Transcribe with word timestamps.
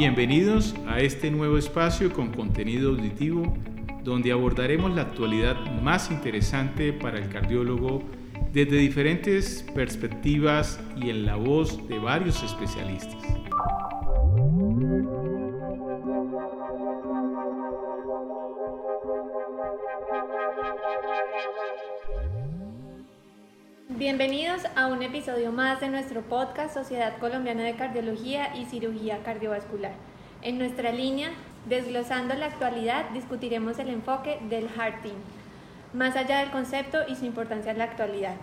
Bienvenidos 0.00 0.74
a 0.88 1.00
este 1.00 1.30
nuevo 1.30 1.58
espacio 1.58 2.10
con 2.10 2.32
contenido 2.32 2.88
auditivo 2.88 3.54
donde 4.02 4.32
abordaremos 4.32 4.94
la 4.94 5.02
actualidad 5.02 5.56
más 5.82 6.10
interesante 6.10 6.94
para 6.94 7.18
el 7.18 7.28
cardiólogo 7.28 8.02
desde 8.50 8.78
diferentes 8.78 9.62
perspectivas 9.74 10.80
y 10.96 11.10
en 11.10 11.26
la 11.26 11.36
voz 11.36 11.86
de 11.86 11.98
varios 11.98 12.42
especialistas. 12.42 13.22
Bienvenidos 24.10 24.62
a 24.74 24.88
un 24.88 25.04
episodio 25.04 25.52
más 25.52 25.78
de 25.78 25.88
nuestro 25.88 26.22
podcast 26.22 26.74
Sociedad 26.74 27.18
Colombiana 27.18 27.62
de 27.62 27.76
Cardiología 27.76 28.56
y 28.56 28.64
Cirugía 28.64 29.22
Cardiovascular. 29.22 29.92
En 30.42 30.58
nuestra 30.58 30.90
línea, 30.90 31.30
desglosando 31.68 32.34
la 32.34 32.46
actualidad, 32.46 33.10
discutiremos 33.10 33.78
el 33.78 33.88
enfoque 33.88 34.40
del 34.48 34.68
Heart 34.68 35.02
Team, 35.02 35.14
más 35.92 36.16
allá 36.16 36.40
del 36.40 36.50
concepto 36.50 36.98
y 37.06 37.14
su 37.14 37.24
importancia 37.24 37.70
en 37.70 37.78
la 37.78 37.84
actualidad. 37.84 38.34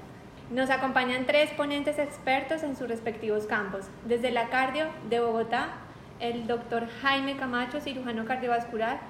Nos 0.51 0.69
acompañan 0.69 1.25
tres 1.25 1.49
ponentes 1.49 1.99
expertos 1.99 2.63
en 2.63 2.77
sus 2.77 2.87
respectivos 2.87 3.45
campos. 3.45 3.87
Desde 4.05 4.31
la 4.31 4.47
cardio 4.47 4.85
de 5.09 5.19
Bogotá, 5.19 5.71
el 6.21 6.47
doctor 6.47 6.87
Jaime 7.01 7.35
Camacho, 7.35 7.81
cirujano 7.81 8.23
cardiovascular, 8.23 9.01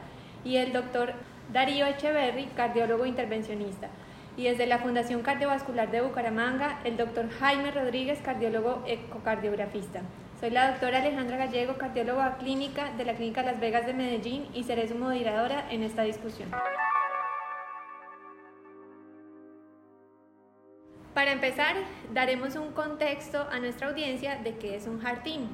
y 0.43 0.57
el 0.57 0.73
doctor 0.73 1.13
Darío 1.53 1.85
Echeverry, 1.85 2.45
cardiólogo 2.55 3.05
intervencionista 3.05 3.89
y 4.37 4.43
desde 4.43 4.67
la 4.67 4.77
Fundación 4.77 5.23
Cardiovascular 5.23 5.89
de 5.89 6.01
Bucaramanga, 6.01 6.79
el 6.83 6.95
doctor 6.95 7.27
Jaime 7.39 7.71
Rodríguez, 7.71 8.19
cardiólogo 8.23 8.83
ecocardiografista. 8.85 10.01
Soy 10.39 10.51
la 10.51 10.69
doctora 10.69 10.99
Alejandra 10.99 11.37
Gallego, 11.37 11.77
cardióloga 11.77 12.37
clínica 12.37 12.93
de 12.93 13.05
la 13.05 13.15
Clínica 13.15 13.41
Las 13.41 13.59
Vegas 13.59 13.87
de 13.87 13.95
Medellín 13.95 14.45
y 14.53 14.63
seré 14.63 14.87
su 14.87 14.93
moderadora 14.93 15.65
en 15.71 15.81
esta 15.81 16.03
discusión. 16.03 16.51
Para 21.15 21.31
empezar, 21.31 21.75
daremos 22.13 22.55
un 22.55 22.73
contexto 22.73 23.47
a 23.51 23.57
nuestra 23.57 23.87
audiencia 23.87 24.35
de 24.35 24.55
qué 24.57 24.75
es 24.75 24.85
un 24.85 24.99
team, 25.23 25.47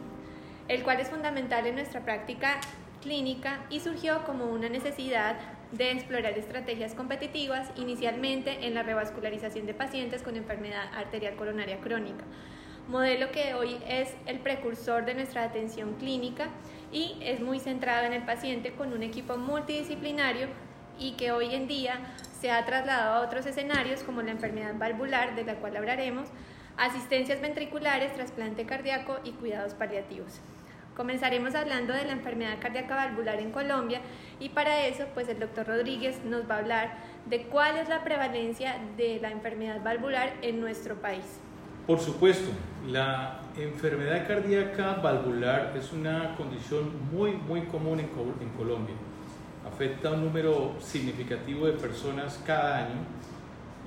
el 0.68 0.84
cual 0.84 1.00
es 1.00 1.09
fundamental 1.09 1.66
en 1.66 1.75
nuestra 1.75 2.02
práctica 2.02 2.59
clínica 3.02 3.62
y 3.70 3.80
surgió 3.80 4.25
como 4.25 4.47
una 4.47 4.68
necesidad 4.68 5.38
de 5.73 5.91
explorar 5.91 6.38
estrategias 6.38 6.93
competitivas 6.93 7.71
inicialmente 7.75 8.67
en 8.67 8.75
la 8.75 8.83
revascularización 8.83 9.66
de 9.66 9.73
pacientes 9.73 10.21
con 10.21 10.35
enfermedad 10.35 10.93
arterial 10.95 11.35
coronaria 11.35 11.79
crónica, 11.79 12.23
modelo 12.88 13.31
que 13.31 13.55
hoy 13.55 13.77
es 13.88 14.13
el 14.27 14.39
precursor 14.39 15.05
de 15.05 15.16
nuestra 15.16 15.44
atención 15.44 15.95
clínica 15.95 16.49
y 16.91 17.17
es 17.21 17.39
muy 17.39 17.59
centrado 17.59 18.05
en 18.05 18.13
el 18.13 18.23
paciente 18.23 18.73
con 18.73 18.94
un 18.94 19.01
equipo 19.01 19.35
multidisciplinario 19.35 20.47
y 20.99 21.13
que 21.13 21.31
hoy 21.31 21.55
en 21.55 21.67
día 21.67 21.99
se 22.39 22.51
ha 22.51 22.63
trasladado 22.66 23.16
a 23.16 23.25
otros 23.25 23.47
escenarios 23.47 24.03
como 24.03 24.21
la 24.21 24.31
enfermedad 24.31 24.75
valvular, 24.77 25.33
de 25.35 25.44
la 25.44 25.55
cual 25.55 25.75
hablaremos, 25.75 26.27
asistencias 26.77 27.41
ventriculares, 27.41 28.13
trasplante 28.13 28.66
cardíaco 28.66 29.17
y 29.23 29.31
cuidados 29.31 29.73
paliativos. 29.73 30.39
Comenzaremos 30.95 31.55
hablando 31.55 31.91
de 31.91 32.05
la 32.05 32.11
enfermedad 32.11 32.59
cardíaca 32.59 32.95
valvular 32.95 33.39
en 33.39 33.52
Colombia 33.52 34.02
y 34.39 34.49
para 34.49 34.86
eso 34.86 35.05
pues 35.16 35.27
el 35.27 35.39
doctor 35.39 35.66
Rodríguez 35.66 36.23
nos 36.23 36.47
va 36.47 36.55
a 36.55 36.59
hablar 36.59 36.97
de 37.25 37.44
cuál 37.47 37.77
es 37.77 37.89
la 37.89 38.03
prevalencia 38.03 38.75
de 38.95 39.19
la 39.19 39.31
enfermedad 39.31 39.81
valvular 39.83 40.33
en 40.44 40.59
nuestro 40.59 40.95
país. 40.95 41.39
Por 41.88 42.00
supuesto, 42.00 42.52
la 42.88 43.39
enfermedad 43.58 44.27
cardíaca 44.27 44.94
valvular 44.95 45.73
es 45.75 45.91
una 45.91 46.35
condición 46.35 46.91
muy 47.12 47.31
muy 47.31 47.62
común 47.63 48.00
en, 48.00 48.09
en 48.39 48.50
Colombia. 48.50 48.95
Afecta 49.66 50.09
a 50.09 50.12
un 50.12 50.25
número 50.25 50.75
significativo 50.79 51.66
de 51.66 51.73
personas 51.73 52.39
cada 52.45 52.85
año 52.85 53.01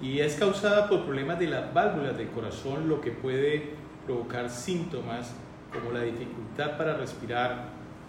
y 0.03 0.19
es 0.19 0.35
causada 0.35 0.89
por 0.89 1.05
problemas 1.05 1.39
de 1.39 1.47
las 1.47 1.73
válvulas 1.73 2.17
del 2.17 2.31
corazón, 2.31 2.89
lo 2.89 3.01
que 3.01 3.13
puede 3.13 3.75
provocar 4.07 4.51
síntomas 4.51 5.35
como 5.79 5.93
la 5.93 6.03
dificultad 6.03 6.77
para 6.77 6.97
respirar, 6.97 7.69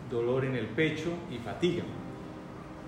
dolor 0.10 0.46
en 0.46 0.56
el 0.56 0.68
pecho 0.68 1.12
y 1.32 1.38
fatiga. 1.38 1.84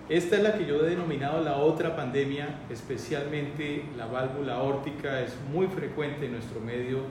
Esta 0.10 0.38
es 0.38 0.44
la 0.44 0.58
que 0.58 0.66
yo 0.66 0.84
he 0.84 0.90
denominado 0.90 1.44
la 1.44 1.58
otra 1.58 1.96
pandemia, 1.96 2.62
especialmente 2.70 3.84
la 3.96 4.08
válvula 4.08 4.56
aórtica 4.56 5.22
es 5.22 5.38
muy 5.52 5.68
frecuente 5.68 6.26
en 6.26 6.32
nuestro 6.32 6.60
medio 6.60 7.02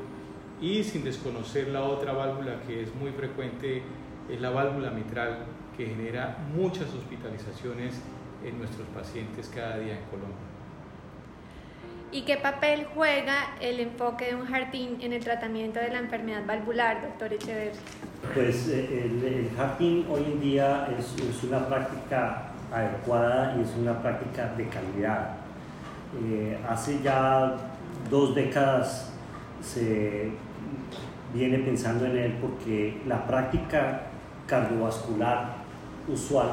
y 0.61 0.83
sin 0.83 1.05
desconocer 1.05 1.69
la 1.69 1.83
otra 1.83 2.13
válvula 2.13 2.61
que 2.67 2.83
es 2.83 2.95
muy 2.97 3.13
frecuente 3.13 3.83
es 4.29 4.41
la 4.41 4.51
válvula 4.51 4.91
mitral 4.91 5.45
que 5.77 5.87
genera 5.87 6.39
muchas 6.55 6.93
hospitalizaciones 6.93 8.01
en 8.45 8.59
nuestros 8.59 8.87
pacientes 8.89 9.49
cada 9.55 9.79
día 9.79 9.97
en 9.97 10.05
Colombia. 10.07 10.58
¿Y 12.11 12.23
qué 12.23 12.39
papel 12.39 12.87
juega 12.95 13.55
el 13.61 13.81
enfoque 13.81 14.29
de 14.29 14.35
un 14.35 14.47
jardín 14.47 14.97
en 15.03 15.13
el 15.13 15.23
tratamiento 15.23 15.79
de 15.79 15.91
la 15.91 15.99
enfermedad 15.99 16.47
valvular, 16.47 17.03
doctor 17.03 17.35
Echeverri? 17.35 17.77
Pues 18.35 18.67
eh, 18.69 19.05
el, 19.05 19.23
el 19.23 19.51
jardín 19.55 20.07
hoy 20.11 20.25
en 20.25 20.41
día 20.41 20.89
es, 20.99 21.15
es, 21.23 21.45
una 21.45 21.67
práctica 21.67 22.45
adecuada 22.73 23.55
y 23.59 23.63
es 23.63 23.69
una 23.79 24.01
práctica 24.01 24.55
de 24.57 24.69
calidad. 24.69 25.35
Eh, 26.25 26.59
hace 26.67 27.03
ya 27.03 27.57
dos 28.09 28.35
décadas 28.35 29.13
se 29.61 30.31
viene 31.35 31.59
pensando 31.59 32.07
en 32.07 32.17
él 32.17 32.39
porque 32.41 33.03
la 33.07 33.27
práctica 33.27 34.05
cardiovascular 34.47 35.57
usual 36.09 36.53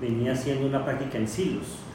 venía 0.00 0.36
siendo 0.36 0.68
una 0.68 0.84
práctica 0.84 1.18
en 1.18 1.26
silos 1.26 1.87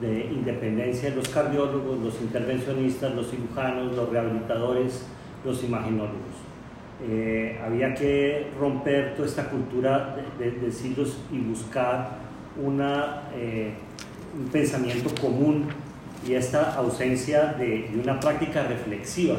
de 0.00 0.26
independencia 0.26 1.10
de 1.10 1.16
los 1.16 1.28
cardiólogos, 1.28 1.98
los 1.98 2.20
intervencionistas, 2.20 3.14
los 3.14 3.30
cirujanos, 3.30 3.94
los 3.94 4.08
rehabilitadores, 4.08 5.06
los 5.44 5.62
imaginólogos. 5.62 6.50
Eh, 7.08 7.58
había 7.64 7.94
que 7.94 8.50
romper 8.58 9.14
toda 9.14 9.26
esta 9.26 9.48
cultura 9.48 10.16
de, 10.38 10.50
de, 10.50 10.70
siglos 10.72 11.18
y 11.32 11.38
buscar 11.38 12.18
eh, 13.34 13.72
un 14.38 14.48
pensamiento 14.48 15.10
común 15.20 15.66
y 16.26 16.34
esta 16.34 16.74
ausencia 16.74 17.54
de, 17.58 17.88
de 17.88 18.00
una 18.02 18.20
práctica 18.20 18.64
reflexiva 18.64 19.36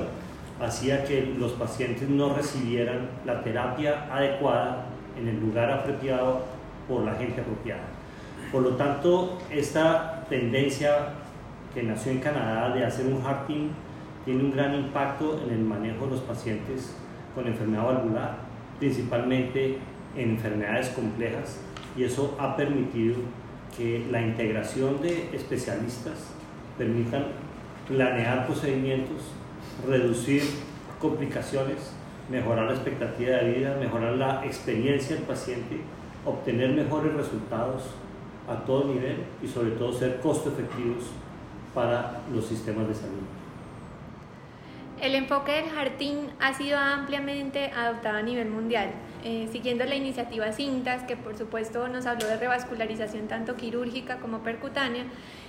hacía 0.60 1.04
que 1.04 1.34
los 1.38 1.54
pacientes 1.54 2.10
no 2.10 2.34
recibieran 2.36 3.10
la 3.26 3.44
terapia 3.44 4.08
adecuada 4.12 4.86
en 5.20 5.28
el 5.28 5.40
lugar 5.40 5.72
apropiado 5.72 6.42
por 6.88 7.04
la 7.04 7.16
gente 7.16 7.42
apropiada. 7.42 8.01
Por 8.52 8.64
lo 8.64 8.72
tanto, 8.72 9.38
esta 9.50 10.26
tendencia 10.30 11.14
que 11.74 11.84
nació 11.84 12.12
en 12.12 12.20
Canadá 12.20 12.74
de 12.76 12.86
hacer 12.86 13.06
un 13.06 13.22
team 13.48 13.70
tiene 14.26 14.44
un 14.44 14.52
gran 14.52 14.76
impacto 14.76 15.42
en 15.44 15.52
el 15.52 15.60
manejo 15.60 16.06
de 16.06 16.12
los 16.12 16.22
pacientes 16.22 16.96
con 17.34 17.48
enfermedad 17.48 17.86
valvular, 17.86 18.38
principalmente 18.80 19.78
en 20.16 20.32
enfermedades 20.32 20.90
complejas, 20.90 21.62
y 21.96 22.04
eso 22.04 22.36
ha 22.40 22.56
permitido 22.56 23.16
que 23.76 24.06
la 24.12 24.22
integración 24.22 25.02
de 25.02 25.30
especialistas 25.34 26.34
permitan 26.78 27.28
planear 27.88 28.46
procedimientos, 28.46 29.32
reducir 29.88 30.44
complicaciones, 31.00 31.94
mejorar 32.30 32.66
la 32.66 32.74
expectativa 32.74 33.38
de 33.38 33.54
vida, 33.54 33.78
mejorar 33.80 34.14
la 34.14 34.46
experiencia 34.46 35.16
del 35.16 35.26
paciente, 35.26 35.82
obtener 36.26 36.72
mejores 36.72 37.14
resultados 37.14 37.84
a 38.48 38.56
todo 38.66 38.86
nivel 38.86 39.24
y 39.42 39.48
sobre 39.48 39.72
todo 39.72 39.94
ser 39.94 40.20
costo 40.20 40.50
efectivos 40.50 41.06
para 41.74 42.22
los 42.34 42.46
sistemas 42.46 42.88
de 42.88 42.96
salud. 42.96 43.24
El 45.02 45.16
enfoque 45.16 45.54
del 45.54 45.70
jardín 45.70 46.30
ha 46.40 46.54
sido 46.54 46.78
ampliamente 46.78 47.72
adoptado 47.76 48.18
a 48.18 48.22
nivel 48.22 48.50
mundial, 48.52 48.92
eh, 49.24 49.50
siguiendo 49.52 49.84
la 49.86 49.96
iniciativa 49.96 50.52
CINTAS, 50.52 51.04
que 51.06 51.18
por 51.18 51.36
supuesto 51.36 51.88
nos 51.88 52.06
habló 52.06 52.28
de 52.28 52.38
revascularización 52.38 53.28
tanto 53.28 53.56
quirúrgica 53.56 54.18
como 54.18 54.40
percutánea, 54.40 55.06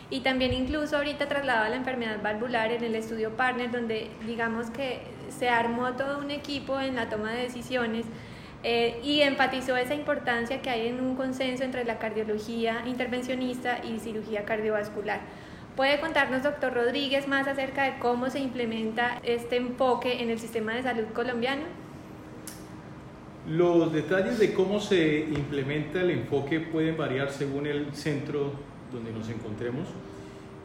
y 0.08 0.20
también 0.20 0.54
incluso 0.54 0.96
ahorita 0.96 1.28
trasladado 1.28 1.66
a 1.66 1.68
la 1.68 1.76
enfermedad 1.76 2.22
valvular 2.22 2.72
en 2.72 2.82
el 2.82 2.94
estudio 2.94 3.36
Partner, 3.36 3.70
donde 3.70 4.10
digamos 4.26 4.70
que 4.70 5.02
se 5.28 5.50
armó 5.50 5.92
todo 5.92 6.18
un 6.18 6.30
equipo 6.30 6.80
en 6.80 6.96
la 6.96 7.10
toma 7.10 7.32
de 7.32 7.42
decisiones 7.42 8.06
eh, 8.62 9.00
y 9.02 9.22
enfatizó 9.22 9.76
esa 9.76 9.94
importancia 9.94 10.62
que 10.62 10.70
hay 10.70 10.88
en 10.88 11.00
un 11.00 11.16
consenso 11.16 11.64
entre 11.64 11.84
la 11.84 11.98
cardiología 11.98 12.84
intervencionista 12.86 13.80
y 13.84 13.98
cirugía 13.98 14.44
cardiovascular. 14.44 15.20
¿Puede 15.76 16.00
contarnos, 16.00 16.42
doctor 16.42 16.74
Rodríguez, 16.74 17.26
más 17.26 17.48
acerca 17.48 17.84
de 17.84 17.98
cómo 17.98 18.28
se 18.28 18.40
implementa 18.40 19.18
este 19.22 19.56
enfoque 19.56 20.22
en 20.22 20.30
el 20.30 20.38
sistema 20.38 20.74
de 20.74 20.82
salud 20.82 21.06
colombiano? 21.14 21.62
Los 23.48 23.92
detalles 23.92 24.38
de 24.38 24.52
cómo 24.52 24.78
se 24.78 25.20
implementa 25.20 26.00
el 26.00 26.10
enfoque 26.10 26.60
pueden 26.60 26.96
variar 26.96 27.30
según 27.30 27.66
el 27.66 27.92
centro 27.94 28.52
donde 28.92 29.10
nos 29.12 29.28
encontremos 29.28 29.88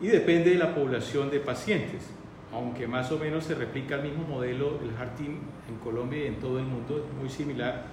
y 0.02 0.08
depende 0.08 0.52
de 0.52 0.58
la 0.58 0.76
población 0.76 1.32
de 1.32 1.40
pacientes, 1.40 2.04
aunque 2.54 2.88
más 2.88 3.12
o 3.12 3.20
menos 3.20 3.44
se 3.44 3.56
replica 3.56 3.96
el 3.96 4.04
mismo 4.04 4.26
modelo 4.28 4.78
del 4.78 4.92
Heart 4.92 5.16
Team 5.18 5.38
en 5.70 5.76
Colombia 5.84 6.24
y 6.24 6.28
en 6.28 6.40
todo 6.40 6.60
el 6.60 6.66
mundo, 6.66 6.98
es 6.98 7.20
muy 7.20 7.30
similar. 7.30 7.86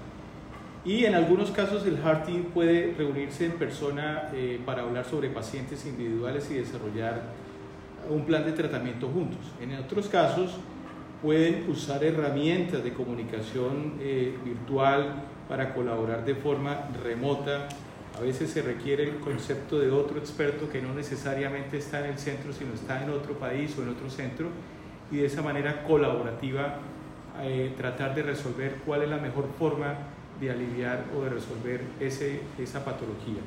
Y 0.85 1.07
en 1.07 1.15
algunos 1.15 1.51
casos 1.51 1.87
el 1.87 1.97
Heart 1.97 2.27
Team 2.27 2.43
puede 2.53 2.95
reunirse 2.97 3.47
en 3.47 3.53
persona 3.53 4.29
eh, 4.35 4.61
para 4.65 4.83
hablar 4.83 5.05
sobre 5.07 5.31
pacientes 5.31 5.87
individuales 5.87 6.51
y 6.51 6.55
desarrollar 6.55 7.23
un 8.11 8.25
plan 8.27 8.45
de 8.45 8.53
tratamiento 8.53 9.09
juntos. 9.09 9.41
En 9.61 9.75
otros 9.77 10.09
casos 10.09 10.57
pueden 11.23 11.71
usar 11.71 12.05
herramientas 12.05 12.85
de 12.85 12.93
comunicación 12.93 13.95
eh, 13.99 14.37
virtual 14.45 15.23
para 15.49 15.73
colaborar 15.73 16.25
de 16.25 16.35
forma 16.35 16.89
remota. 17.03 17.69
A 18.17 18.21
veces 18.21 18.51
se 18.51 18.63
requiere 18.63 19.05
el 19.05 19.17
concepto 19.17 19.81
de 19.81 19.91
otro 19.91 20.19
experto 20.19 20.71
que 20.71 20.81
no 20.81 20.95
necesariamente 20.95 21.79
está 21.79 21.99
en 22.05 22.13
el 22.13 22.19
centro, 22.19 22.53
sino 22.53 22.73
está 22.73 23.03
en 23.03 23.11
otro 23.11 23.35
país 23.35 23.75
o 23.77 23.83
en 23.83 23.89
otro 23.89 24.09
centro, 24.09 24.49
y 25.11 25.17
de 25.17 25.27
esa 25.27 25.43
manera 25.43 25.83
colaborativa 25.83 26.79
eh, 27.43 27.73
tratar 27.77 28.15
de 28.15 28.23
resolver 28.23 28.77
cuál 28.87 29.03
es 29.03 29.09
la 29.09 29.19
mejor 29.19 29.49
forma 29.59 29.97
de 30.41 30.51
aliviar 30.51 31.05
o 31.17 31.25
de 31.25 31.31
resolver 31.31 31.81
ese, 31.99 32.41
esa 32.59 32.85
patología. 32.85 33.41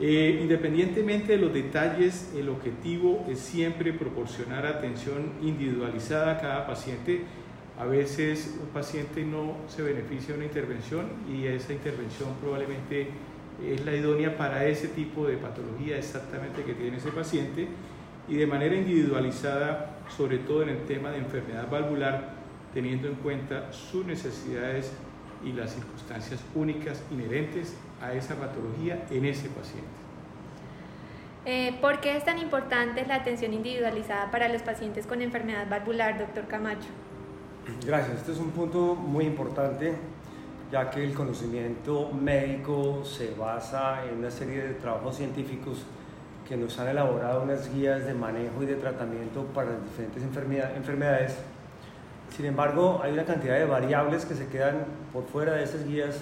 Eh, 0.00 0.40
independientemente 0.42 1.32
de 1.32 1.38
los 1.38 1.52
detalles, 1.52 2.32
el 2.34 2.48
objetivo 2.48 3.24
es 3.28 3.38
siempre 3.38 3.92
proporcionar 3.92 4.66
atención 4.66 5.32
individualizada 5.42 6.32
a 6.32 6.40
cada 6.40 6.66
paciente. 6.66 7.22
A 7.78 7.84
veces 7.84 8.58
un 8.60 8.68
paciente 8.68 9.22
no 9.24 9.56
se 9.68 9.82
beneficia 9.82 10.28
de 10.28 10.40
una 10.40 10.46
intervención 10.46 11.06
y 11.30 11.46
esa 11.46 11.72
intervención 11.72 12.30
probablemente 12.40 13.08
es 13.62 13.84
la 13.84 13.92
idónea 13.94 14.36
para 14.36 14.66
ese 14.66 14.88
tipo 14.88 15.26
de 15.26 15.36
patología 15.36 15.98
exactamente 15.98 16.62
que 16.64 16.74
tiene 16.74 16.96
ese 16.96 17.10
paciente 17.10 17.68
y 18.28 18.36
de 18.36 18.46
manera 18.46 18.74
individualizada, 18.74 19.96
sobre 20.16 20.38
todo 20.38 20.62
en 20.62 20.70
el 20.70 20.84
tema 20.84 21.10
de 21.10 21.18
enfermedad 21.18 21.68
valvular, 21.70 22.34
teniendo 22.72 23.08
en 23.08 23.14
cuenta 23.16 23.72
sus 23.72 24.04
necesidades 24.04 24.92
y 25.44 25.52
las 25.52 25.72
circunstancias 25.72 26.42
únicas 26.54 27.02
inherentes 27.10 27.76
a 28.02 28.12
esa 28.14 28.34
patología 28.34 29.06
en 29.10 29.24
ese 29.26 29.48
paciente. 29.48 29.88
Eh, 31.46 31.76
¿Por 31.80 32.00
qué 32.00 32.16
es 32.16 32.24
tan 32.24 32.38
importante 32.38 33.04
la 33.06 33.16
atención 33.16 33.52
individualizada 33.52 34.30
para 34.30 34.48
los 34.48 34.62
pacientes 34.62 35.06
con 35.06 35.20
enfermedad 35.20 35.68
valvular, 35.68 36.18
doctor 36.18 36.46
Camacho? 36.46 36.88
Gracias, 37.86 38.18
este 38.18 38.32
es 38.32 38.38
un 38.38 38.50
punto 38.50 38.94
muy 38.94 39.26
importante 39.26 39.94
ya 40.70 40.90
que 40.90 41.04
el 41.04 41.14
conocimiento 41.14 42.10
médico 42.10 43.02
se 43.04 43.34
basa 43.34 44.04
en 44.06 44.18
una 44.18 44.30
serie 44.30 44.62
de 44.62 44.74
trabajos 44.74 45.16
científicos 45.16 45.78
que 46.48 46.56
nos 46.56 46.78
han 46.78 46.88
elaborado 46.88 47.42
unas 47.42 47.72
guías 47.72 48.04
de 48.04 48.14
manejo 48.14 48.62
y 48.62 48.66
de 48.66 48.74
tratamiento 48.76 49.44
para 49.54 49.70
las 49.70 49.82
diferentes 49.84 50.22
enfermedades. 50.22 51.36
Sin 52.36 52.46
embargo, 52.46 53.00
hay 53.02 53.12
una 53.12 53.24
cantidad 53.24 53.58
de 53.58 53.64
variables 53.64 54.24
que 54.24 54.34
se 54.34 54.48
quedan 54.48 54.84
por 55.12 55.24
fuera 55.26 55.54
de 55.54 55.64
esas 55.64 55.86
guías, 55.86 56.16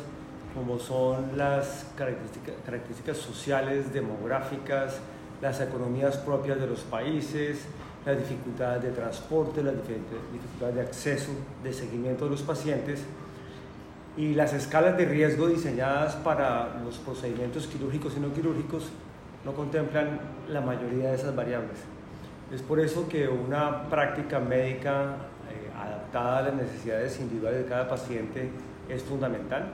como 0.55 0.79
son 0.79 1.37
las 1.37 1.87
características, 1.97 3.17
sociales, 3.17 3.93
demográficas, 3.93 4.99
las 5.41 5.61
economías 5.61 6.19
propias 6.19 6.61
de 6.61 6.67
los 6.67 6.81
países, 6.81 7.65
las 8.05 8.19
dificultades 8.19 8.83
de 8.83 8.91
transporte, 8.91 9.63
las 9.63 9.75
dificultades 9.75 10.75
de 10.75 10.81
acceso, 10.83 11.33
de 11.65 11.73
seguimiento 11.73 12.25
de 12.25 12.31
los 12.33 12.43
pacientes 12.43 13.01
y 14.17 14.35
las 14.35 14.53
escalas 14.53 14.97
de 14.97 15.07
riesgo 15.07 15.49
diseñadas 15.49 16.17
para 16.17 16.81
los 16.85 16.99
procedimientos 16.99 17.67
quirúrgicos 17.67 18.15
y 18.17 18.21
no 18.21 18.33
quirúrgicos 18.33 18.91
no 19.45 19.53
contemplan 19.53 20.21
la 20.49 20.61
mayoría 20.61 21.11
de 21.11 21.15
esas 21.15 21.35
variables. 21.35 21.79
Es 22.53 22.63
por 22.63 22.79
eso 22.79 23.09
que 23.09 23.27
una 23.29 23.89
práctica 23.89 24.39
médica 24.39 25.17
adaptada 25.77 26.39
a 26.39 26.43
las 26.43 26.55
necesidades 26.55 27.19
individuales 27.21 27.65
de 27.65 27.69
cada 27.69 27.89
paciente 27.89 28.51
es 28.89 29.03
fundamental. 29.03 29.65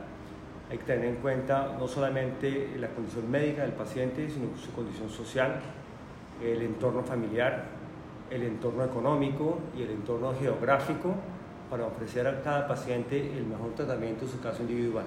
Hay 0.70 0.79
que 0.79 0.84
tener 0.84 1.06
en 1.06 1.17
cuenta 1.17 1.75
no 1.79 1.88
solamente 1.88 2.70
la 2.79 2.88
condición 2.88 3.31
médica 3.31 3.62
del 3.62 3.73
paciente, 3.73 4.29
sino 4.31 4.56
su 4.56 4.73
condición 4.73 5.11
social, 5.11 5.56
el 6.43 6.62
entorno 6.62 7.02
familiar, 7.02 7.64
el 8.31 8.43
entorno 8.43 8.84
económico 8.84 9.58
y 9.76 9.82
el 9.82 9.91
entorno 9.91 10.34
geográfico 10.38 11.14
para 11.70 11.87
ofrecer 11.87 12.26
a 12.26 12.43
cada 12.43 12.67
paciente 12.67 13.32
el 13.37 13.44
mejor 13.44 13.75
tratamiento 13.75 14.25
en 14.25 14.31
su 14.31 14.41
caso 14.41 14.62
individual. 14.62 15.05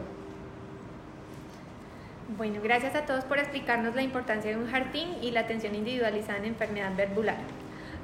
Bueno, 2.38 2.62
gracias 2.64 2.96
a 2.96 3.06
todos 3.06 3.26
por 3.26 3.40
explicarnos 3.40 3.94
la 3.96 4.04
importancia 4.04 4.52
de 4.52 4.58
un 4.58 4.70
jardín 4.70 5.10
y 5.22 5.32
la 5.32 5.42
atención 5.42 5.76
individualizada 5.76 6.40
en 6.40 6.46
enfermedad 6.46 6.96
verbular. 6.96 7.38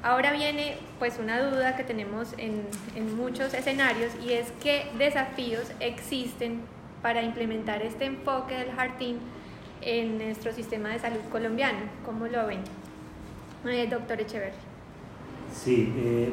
Ahora 0.02 0.32
viene 0.32 0.76
pues 0.98 1.18
una 1.18 1.40
duda 1.40 1.76
que 1.76 1.82
tenemos 1.82 2.34
en, 2.36 2.62
en 2.94 3.16
muchos 3.16 3.54
escenarios 3.54 4.12
y 4.24 4.32
es 4.32 4.52
qué 4.62 4.90
desafíos 4.98 5.72
existen 5.80 6.60
para 7.02 7.22
implementar 7.22 7.82
este 7.82 8.04
enfoque 8.04 8.54
del 8.54 8.70
Team 8.98 9.18
en 9.80 10.18
nuestro 10.18 10.52
sistema 10.52 10.90
de 10.90 10.98
salud 10.98 11.20
colombiano. 11.30 11.78
¿Cómo 12.04 12.26
lo 12.26 12.46
ven? 12.46 12.60
Eh, 13.66 13.88
doctor 13.90 14.20
Echeverri. 14.20 14.52
Sí, 15.52 15.92
eh, 15.96 16.32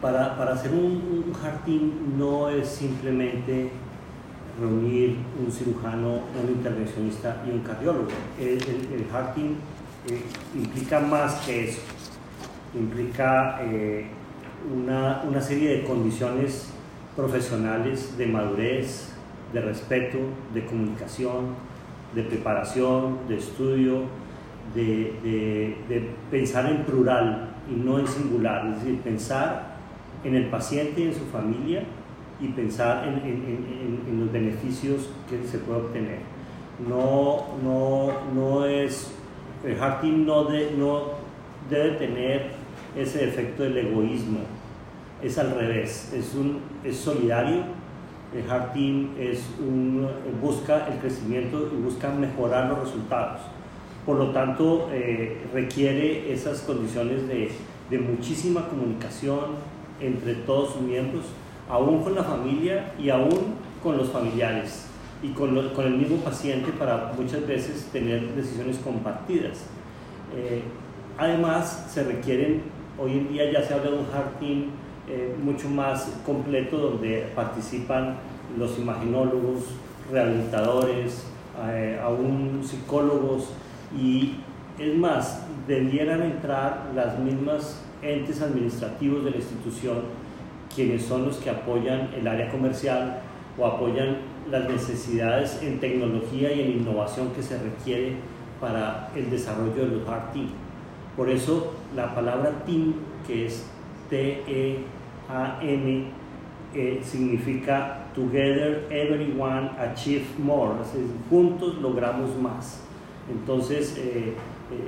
para, 0.00 0.36
para, 0.36 0.52
hacer 0.52 0.72
un, 0.72 1.24
un 1.26 1.32
Team 1.64 2.18
no 2.18 2.48
es 2.48 2.68
simplemente 2.68 3.70
reunir 4.60 5.16
un 5.44 5.52
cirujano, 5.52 6.20
un 6.42 6.50
intervencionista 6.50 7.42
y 7.46 7.50
un 7.50 7.60
cardiólogo. 7.60 8.08
El, 8.38 8.52
el, 8.52 9.06
Team 9.34 9.54
eh, 10.08 10.22
implica 10.54 11.00
más 11.00 11.34
que 11.46 11.68
eso 11.68 11.80
implica 12.74 13.60
eh, 13.62 14.06
una, 14.74 15.22
una, 15.26 15.40
serie 15.40 15.78
de 15.78 15.84
condiciones 15.84 16.70
profesionales 17.16 18.16
de 18.18 18.26
madurez, 18.26 19.14
de 19.52 19.60
respeto, 19.60 20.18
de 20.52 20.64
comunicación, 20.66 21.54
de 22.14 22.22
preparación, 22.22 23.18
de 23.28 23.38
estudio, 23.38 24.02
de, 24.74 25.76
de, 25.88 26.08
pensar 26.30 26.66
en 26.66 26.84
plural 26.84 27.54
y 27.70 27.74
no 27.74 27.98
en 27.98 28.06
singular, 28.06 28.66
es 28.66 28.80
decir, 28.80 29.00
pensar 29.00 29.67
en 30.24 30.34
el 30.34 30.46
paciente 30.46 31.00
y 31.00 31.04
en 31.04 31.14
su 31.14 31.24
familia 31.26 31.84
y 32.40 32.48
pensar 32.48 33.06
en, 33.08 33.14
en, 33.14 34.00
en, 34.08 34.20
los 34.20 34.32
beneficios 34.32 35.10
que 35.28 35.46
se 35.46 35.58
puede 35.58 35.80
obtener. 35.80 36.18
No, 36.88 37.46
no, 37.62 38.12
no 38.34 38.64
es, 38.64 39.12
el 39.64 39.80
Harting 39.80 40.24
no, 40.24 40.44
de, 40.44 40.72
no 40.76 41.02
debe 41.68 41.96
tener 41.96 42.50
ese 42.96 43.24
efecto 43.24 43.64
del 43.64 43.78
egoísmo. 43.78 44.40
Es 45.22 45.36
al 45.38 45.50
revés, 45.50 46.12
es, 46.14 46.34
un, 46.34 46.60
es 46.84 46.96
solidario. 46.96 47.62
El 48.34 48.44
Heart 48.44 48.74
Team 48.74 49.10
es 49.18 49.42
un, 49.58 50.06
busca 50.40 50.86
el 50.86 50.98
crecimiento 50.98 51.70
y 51.72 51.82
busca 51.82 52.10
mejorar 52.10 52.68
los 52.68 52.80
resultados. 52.80 53.40
Por 54.06 54.16
lo 54.16 54.30
tanto, 54.30 54.88
eh, 54.92 55.38
requiere 55.52 56.32
esas 56.32 56.60
condiciones 56.60 57.26
de, 57.26 57.50
de 57.90 57.98
muchísima 57.98 58.68
comunicación 58.68 59.77
entre 60.00 60.34
todos 60.34 60.74
sus 60.74 60.82
miembros, 60.82 61.24
aún 61.68 62.02
con 62.02 62.14
la 62.14 62.24
familia 62.24 62.92
y 62.98 63.10
aún 63.10 63.56
con 63.82 63.96
los 63.96 64.08
familiares 64.10 64.86
y 65.22 65.28
con, 65.30 65.70
con 65.70 65.86
el 65.86 65.94
mismo 65.94 66.18
paciente 66.18 66.70
para 66.72 67.12
muchas 67.16 67.46
veces 67.46 67.88
tener 67.92 68.34
decisiones 68.34 68.78
compartidas. 68.78 69.66
Eh, 70.36 70.62
además, 71.18 71.88
se 71.90 72.04
requieren 72.04 72.78
Hoy 73.00 73.12
en 73.12 73.28
día 73.28 73.52
ya 73.52 73.62
se 73.62 73.74
habla 73.74 73.92
de 73.92 73.96
un 73.96 74.06
hard 74.12 74.40
team 74.40 74.70
eh, 75.08 75.32
mucho 75.40 75.68
más 75.68 76.10
completo 76.26 76.78
donde 76.78 77.30
participan 77.32 78.16
los 78.58 78.76
imaginólogos, 78.76 79.66
rehabilitadores, 80.10 81.22
eh, 81.68 82.00
aún 82.02 82.60
psicólogos 82.64 83.50
y 83.96 84.40
es 84.80 84.96
más, 84.96 85.46
debieran 85.68 86.22
entrar 86.22 86.90
las 86.92 87.20
mismas 87.20 87.80
entes 88.02 88.40
administrativos 88.42 89.24
de 89.24 89.30
la 89.30 89.36
institución 89.36 90.02
quienes 90.74 91.02
son 91.04 91.24
los 91.24 91.38
que 91.38 91.50
apoyan 91.50 92.10
el 92.14 92.26
área 92.28 92.50
comercial 92.50 93.20
o 93.58 93.66
apoyan 93.66 94.18
las 94.50 94.68
necesidades 94.68 95.60
en 95.62 95.80
tecnología 95.80 96.52
y 96.52 96.60
en 96.60 96.70
innovación 96.80 97.30
que 97.32 97.42
se 97.42 97.58
requiere 97.58 98.14
para 98.60 99.10
el 99.14 99.30
desarrollo 99.30 99.88
de 99.88 99.96
los 99.96 100.08
hard 100.08 100.32
team. 100.32 100.48
Por 101.16 101.28
eso 101.28 101.74
la 101.94 102.14
palabra 102.14 102.64
team, 102.64 102.94
que 103.26 103.46
es 103.46 103.66
T-E-A-M, 104.08 106.04
eh, 106.74 107.00
significa 107.02 108.06
Together 108.14 108.86
Everyone 108.90 109.70
Achieve 109.78 110.26
More, 110.38 110.74
juntos 111.30 111.76
logramos 111.80 112.36
más. 112.40 112.82
Entonces 113.30 113.96
eh, 113.98 114.34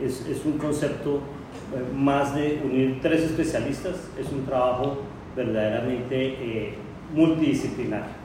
es, 0.05 0.26
es, 0.26 0.45
un 0.45 0.59
concepto 0.59 1.21
más 1.95 2.35
de 2.35 2.61
unir 2.65 2.99
tres 3.00 3.23
especialistas, 3.23 3.97
es 4.19 4.31
un 4.33 4.45
trabajo 4.45 5.03
verdaderamente 5.37 6.75
multidisciplinar. 7.15 8.21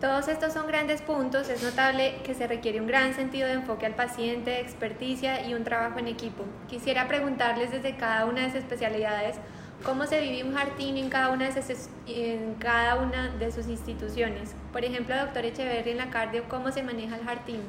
Todos 0.00 0.28
estos 0.28 0.52
son 0.52 0.66
grandes 0.66 1.00
puntos, 1.00 1.48
es 1.48 1.62
notable 1.62 2.16
que 2.22 2.34
se 2.34 2.46
requiere 2.46 2.80
un 2.80 2.86
gran 2.86 3.14
sentido 3.14 3.46
de 3.48 3.54
enfoque 3.54 3.86
al 3.86 3.94
paciente, 3.94 4.60
experticia 4.60 5.48
y 5.48 5.54
un 5.54 5.64
trabajo 5.64 5.98
en 5.98 6.08
equipo. 6.08 6.44
Quisiera 6.68 7.08
preguntarles 7.08 7.70
desde 7.72 7.96
cada 7.96 8.26
una 8.26 8.42
de 8.42 8.48
esas 8.48 8.58
especialidades 8.62 9.36
¿Cómo 9.84 10.06
se 10.06 10.20
vive 10.20 10.42
un 10.42 10.54
jardín 10.54 10.96
en 10.96 11.10
cada, 11.10 11.30
una 11.30 11.48
de 11.48 11.62
sus, 11.62 11.88
en 12.08 12.54
cada 12.58 12.96
una 12.96 13.28
de 13.36 13.52
sus 13.52 13.68
instituciones? 13.68 14.54
Por 14.72 14.84
ejemplo, 14.84 15.14
doctor 15.16 15.44
Echeverry 15.44 15.90
en 15.90 15.98
la 15.98 16.10
cardio, 16.10 16.44
¿cómo 16.48 16.72
se 16.72 16.82
maneja 16.82 17.16
el 17.16 17.24
jardín? 17.24 17.60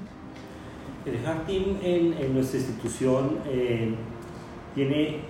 El 1.05 1.19
jardín 1.19 1.79
en, 1.83 2.13
en 2.13 2.33
nuestra 2.33 2.59
institución 2.59 3.39
eh, 3.45 3.93
tiene 4.77 5.21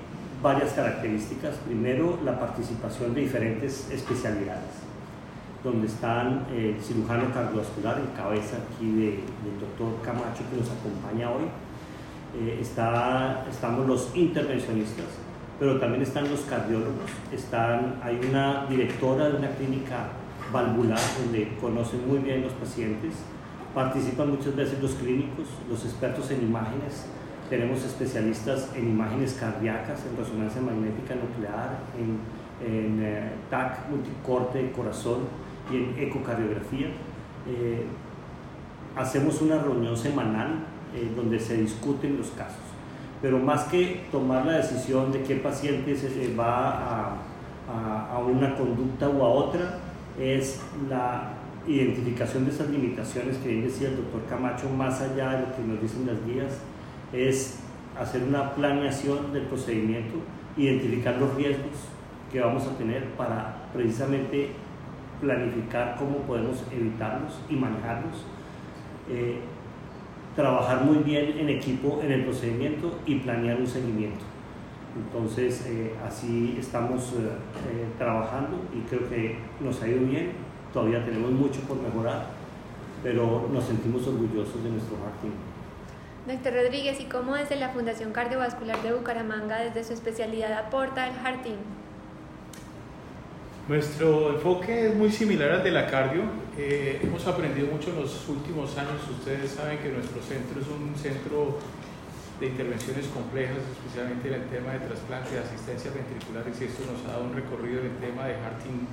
varias 0.43 0.73
características. 0.73 1.55
Primero, 1.65 2.19
la 2.25 2.37
participación 2.37 3.13
de 3.13 3.21
diferentes 3.21 3.89
especialidades, 3.89 4.75
donde 5.63 5.87
están 5.87 6.45
el 6.51 6.75
eh, 6.75 6.77
cirujano 6.81 7.33
cardiovascular 7.33 7.97
en 7.97 8.07
cabeza 8.07 8.57
aquí 8.57 8.91
del 8.91 9.59
doctor 9.59 10.01
Camacho 10.03 10.43
que 10.51 10.57
nos 10.59 10.69
acompaña 10.69 11.31
hoy. 11.31 11.45
Eh, 12.37 12.59
está, 12.59 13.45
estamos 13.49 13.87
los 13.87 14.13
intervencionistas, 14.15 15.05
pero 15.57 15.79
también 15.79 16.03
están 16.03 16.29
los 16.29 16.41
cardiólogos. 16.41 17.09
Están, 17.31 18.01
hay 18.03 18.19
una 18.29 18.65
directora 18.69 19.29
de 19.29 19.37
una 19.37 19.49
clínica 19.51 20.09
valvular 20.51 20.99
donde 21.23 21.55
conocen 21.61 22.05
muy 22.05 22.19
bien 22.19 22.41
los 22.41 22.51
pacientes. 22.51 23.13
Participan 23.73 24.29
muchas 24.29 24.53
veces 24.57 24.81
los 24.81 24.91
clínicos, 24.95 25.47
los 25.69 25.85
expertos 25.85 26.29
en 26.31 26.41
imágenes, 26.41 27.05
tenemos 27.49 27.83
especialistas 27.83 28.69
en 28.75 28.89
imágenes 28.89 29.37
cardíacas, 29.39 29.99
en 30.05 30.17
resonancia 30.17 30.61
magnética 30.61 31.15
nuclear, 31.15 31.79
en, 31.97 32.99
eh, 33.01 33.31
TAC, 33.49 33.89
multicorte 33.89 34.71
corazón 34.71 35.19
y 35.71 35.77
en 35.77 35.95
ecocardiografía. 35.97 36.87
Eh, 37.47 37.85
hacemos 38.95 39.41
una 39.41 39.59
reunión 39.59 39.95
semanal 39.95 40.65
eh, 40.93 41.11
donde 41.15 41.39
se 41.39 41.57
discuten 41.57 42.17
los 42.17 42.27
casos. 42.31 42.57
Pero 43.21 43.39
más 43.39 43.65
que 43.65 44.05
tomar 44.11 44.45
la 44.45 44.53
decisión 44.53 45.11
de 45.11 45.23
qué 45.23 45.35
paciente 45.35 45.95
se 45.95 46.35
va 46.35 46.71
a, 46.71 47.17
a, 47.69 48.11
a 48.13 48.19
una 48.19 48.55
conducta 48.55 49.09
u 49.09 49.23
a 49.23 49.29
otra, 49.29 49.79
es 50.19 50.59
la 50.89 51.33
identificación 51.67 52.45
de 52.45 52.51
esas 52.51 52.69
limitaciones 52.69 53.37
que 53.37 53.49
bien 53.49 53.63
decía 53.63 53.89
el 53.89 53.97
doctor 53.97 54.25
Camacho, 54.29 54.69
más 54.69 55.01
allá 55.01 55.31
de 55.31 55.39
lo 55.41 55.55
que 55.55 55.61
nos 55.63 55.81
dicen 55.81 56.07
las 56.07 56.25
guías, 56.25 56.59
es 57.13 57.59
hacer 57.99 58.23
una 58.23 58.53
planeación 58.53 59.33
del 59.33 59.43
procedimiento, 59.43 60.17
identificar 60.55 61.17
los 61.17 61.33
riesgos 61.35 61.73
que 62.31 62.39
vamos 62.39 62.65
a 62.67 62.77
tener 62.77 63.05
para 63.11 63.69
precisamente 63.73 64.49
planificar 65.21 65.95
cómo 65.97 66.17
podemos 66.19 66.63
evitarlos 66.71 67.39
y 67.49 67.55
manejarlos, 67.55 68.25
eh, 69.09 69.39
trabajar 70.35 70.83
muy 70.83 70.97
bien 70.97 71.37
en 71.37 71.49
equipo 71.49 71.99
en 72.03 72.11
el 72.11 72.23
procedimiento 72.25 72.99
y 73.05 73.15
planear 73.15 73.59
un 73.59 73.67
seguimiento. 73.67 74.23
Entonces, 74.95 75.65
eh, 75.67 75.93
así 76.05 76.57
estamos 76.59 77.13
eh, 77.13 77.85
trabajando 77.97 78.57
y 78.75 78.87
creo 78.87 79.07
que 79.09 79.37
nos 79.59 79.81
ha 79.81 79.87
ido 79.87 80.05
bien. 80.05 80.31
Todavía 80.73 81.03
tenemos 81.05 81.31
mucho 81.31 81.61
por 81.61 81.81
mejorar, 81.81 82.27
pero 83.03 83.47
nos 83.51 83.63
sentimos 83.63 84.05
orgullosos 84.07 84.63
de 84.63 84.69
nuestro 84.71 84.97
jardín. 84.97 85.33
Doctor 86.27 86.55
Rodríguez, 86.55 86.99
¿y 86.99 87.05
cómo 87.05 87.35
desde 87.35 87.55
la 87.55 87.69
Fundación 87.69 88.11
Cardiovascular 88.11 88.83
de 88.83 88.91
Bucaramanga, 88.91 89.59
desde 89.61 89.85
su 89.85 89.93
especialidad, 89.93 90.51
aporta 90.51 91.07
el 91.07 91.15
jardín? 91.15 91.55
Nuestro 93.69 94.35
enfoque 94.35 94.89
es 94.89 94.95
muy 94.95 95.09
similar 95.09 95.51
al 95.51 95.63
de 95.63 95.71
la 95.71 95.87
cardio. 95.87 96.23
Eh, 96.57 96.99
hemos 97.01 97.25
aprendido 97.27 97.67
mucho 97.67 97.91
en 97.91 98.01
los 98.01 98.27
últimos 98.27 98.77
años. 98.77 99.07
Ustedes 99.09 99.51
saben 99.51 99.77
que 99.79 99.87
nuestro 99.87 100.21
centro 100.21 100.59
es 100.59 100.67
un 100.67 100.93
centro 100.97 101.59
de 102.41 102.47
intervenciones 102.47 103.07
complejas, 103.07 103.59
especialmente 103.71 104.27
en 104.27 104.33
el 104.33 104.49
tema 104.49 104.73
de 104.73 104.79
trasplante 104.79 105.31
de 105.31 105.39
asistencia 105.39 105.91
ventricular, 105.91 106.43
y 106.43 106.63
esto 106.65 106.83
nos 106.91 107.07
ha 107.07 107.15
dado 107.15 107.23
un 107.23 107.35
recorrido 107.35 107.79
en 107.79 107.85
el 107.87 107.97
tema 108.03 108.27
de 108.27 108.33
jardín 108.35 108.85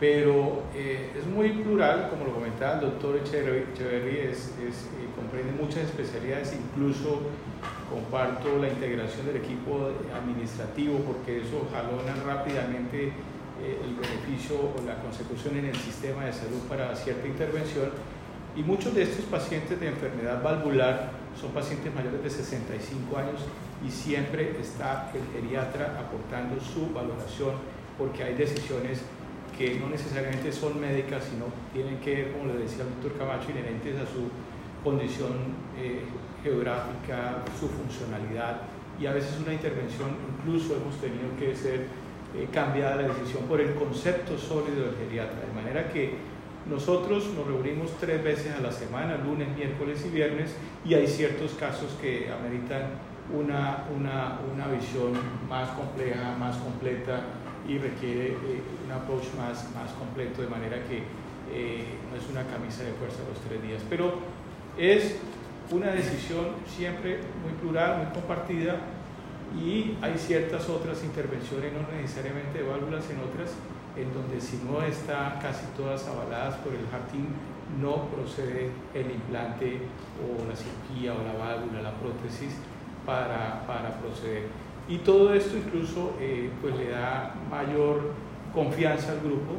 pero 0.00 0.64
eh, 0.74 1.12
es 1.16 1.26
muy 1.26 1.50
plural, 1.50 2.08
como 2.10 2.24
lo 2.24 2.34
comentaba 2.34 2.74
el 2.74 2.80
doctor 2.80 3.16
Echeverry, 3.16 4.18
es, 4.18 4.48
eh, 4.58 4.70
comprende 5.14 5.52
muchas 5.52 5.84
especialidades, 5.84 6.52
incluso 6.52 7.20
comparto 7.88 8.58
la 8.58 8.68
integración 8.68 9.26
del 9.26 9.36
equipo 9.36 9.90
administrativo 10.14 10.98
porque 11.00 11.42
eso 11.42 11.68
jalona 11.70 12.14
rápidamente 12.26 13.12
eh, 13.62 13.80
el 13.84 13.94
beneficio 13.94 14.56
o 14.56 14.74
la 14.84 14.96
consecución 14.96 15.56
en 15.58 15.66
el 15.66 15.76
sistema 15.76 16.24
de 16.24 16.32
salud 16.32 16.58
para 16.68 16.94
cierta 16.96 17.26
intervención. 17.28 17.90
Y 18.56 18.62
muchos 18.62 18.94
de 18.94 19.02
estos 19.02 19.24
pacientes 19.26 19.78
de 19.78 19.88
enfermedad 19.88 20.42
valvular 20.42 21.10
son 21.40 21.52
pacientes 21.52 21.94
mayores 21.94 22.22
de 22.22 22.30
65 22.30 23.16
años 23.16 23.40
y 23.86 23.90
siempre 23.90 24.58
está 24.60 25.10
el 25.14 25.22
geriatra 25.32 25.98
aportando 26.00 26.60
su 26.60 26.92
valoración 26.92 27.54
porque 27.98 28.24
hay 28.24 28.34
decisiones 28.34 29.02
que 29.56 29.78
no 29.78 29.88
necesariamente 29.88 30.52
son 30.52 30.80
médicas, 30.80 31.24
sino 31.30 31.46
tienen 31.72 31.98
que 32.00 32.14
ver, 32.14 32.32
como 32.32 32.46
le 32.46 32.58
decía 32.58 32.84
el 32.84 32.90
doctor 32.90 33.18
Camacho, 33.18 33.50
inherentes 33.50 33.96
a 33.96 34.06
su 34.06 34.28
condición 34.82 35.32
eh, 35.78 36.02
geográfica, 36.42 37.42
su 37.58 37.68
funcionalidad. 37.68 38.62
Y 39.00 39.06
a 39.06 39.12
veces 39.12 39.38
una 39.42 39.52
intervención 39.52 40.10
incluso 40.38 40.76
hemos 40.76 40.96
tenido 41.00 41.34
que 41.38 41.54
ser 41.54 41.86
eh, 42.36 42.48
cambiada 42.52 42.96
la 42.96 43.08
decisión 43.08 43.44
por 43.44 43.60
el 43.60 43.74
concepto 43.74 44.38
sólido 44.38 44.86
del 44.86 44.96
geriatra, 44.96 45.40
de 45.46 45.52
manera 45.54 45.88
que 45.92 46.14
nosotros 46.68 47.28
nos 47.36 47.46
reunimos 47.46 47.90
tres 48.00 48.22
veces 48.24 48.52
a 48.56 48.60
la 48.60 48.72
semana, 48.72 49.16
lunes, 49.18 49.48
miércoles 49.56 50.04
y 50.06 50.10
viernes, 50.10 50.54
y 50.84 50.94
hay 50.94 51.06
ciertos 51.06 51.52
casos 51.52 51.96
que 52.00 52.30
ameritan 52.32 53.14
una, 53.32 53.84
una, 53.94 54.38
una 54.52 54.68
visión 54.68 55.12
más 55.48 55.70
compleja, 55.70 56.36
más 56.38 56.56
completa 56.56 57.20
y 57.68 57.78
requiere 57.78 58.28
eh, 58.28 58.62
un 58.84 58.92
approach 58.92 59.34
más, 59.36 59.70
más 59.74 59.90
completo, 59.92 60.42
de 60.42 60.48
manera 60.48 60.76
que 60.84 61.02
eh, 61.52 61.84
no 62.10 62.16
es 62.16 62.28
una 62.30 62.44
camisa 62.44 62.84
de 62.84 62.92
fuerza 62.92 63.18
los 63.28 63.40
tres 63.40 63.62
días. 63.62 63.82
Pero 63.88 64.18
es 64.76 65.16
una 65.70 65.92
decisión 65.92 66.46
siempre 66.66 67.20
muy 67.42 67.52
plural, 67.60 68.04
muy 68.04 68.12
compartida 68.12 68.80
y 69.56 69.96
hay 70.02 70.18
ciertas 70.18 70.68
otras 70.68 71.02
intervenciones, 71.04 71.72
no 71.72 71.80
necesariamente 71.96 72.58
de 72.58 72.68
válvulas, 72.68 73.08
en 73.10 73.20
otras, 73.20 73.54
en 73.96 74.12
donde 74.12 74.40
si 74.40 74.58
no 74.68 74.82
está 74.82 75.38
casi 75.40 75.64
todas 75.76 76.06
avaladas 76.08 76.56
por 76.56 76.74
el 76.74 76.86
jardín, 76.90 77.28
no 77.80 78.08
procede 78.08 78.70
el 78.94 79.10
implante 79.10 79.78
o 80.20 80.44
la 80.46 80.54
cirugía 80.54 81.14
o 81.14 81.22
la 81.22 81.32
válvula, 81.32 81.82
la 81.82 81.94
prótesis 81.94 82.54
para, 83.06 83.64
para 83.66 83.98
proceder. 84.00 84.63
Y 84.88 84.98
todo 84.98 85.32
esto 85.32 85.56
incluso 85.56 86.14
eh, 86.20 86.50
pues 86.60 86.76
le 86.76 86.90
da 86.90 87.34
mayor 87.50 88.12
confianza 88.52 89.12
al 89.12 89.20
grupo 89.20 89.54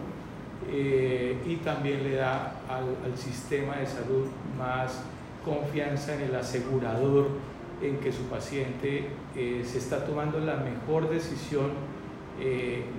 eh, 0.72 1.38
y 1.46 1.56
también 1.58 2.04
le 2.04 2.16
da 2.16 2.56
al, 2.70 3.18
sistema 3.18 3.78
de 3.78 3.88
salud 3.88 4.28
más 4.58 5.02
confianza 5.44 6.16
en 6.16 6.22
el 6.22 6.36
asegurador, 6.36 7.28
en 7.82 7.98
que 7.98 8.12
su 8.12 8.24
paciente 8.24 9.08
eh, 9.36 9.64
se 9.66 9.80
está 9.80 10.06
tomando 10.06 10.40
la 10.40 10.58
mejor 10.58 11.10
decisión, 11.10 11.96